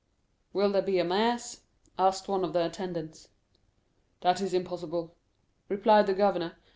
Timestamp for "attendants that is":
2.65-4.51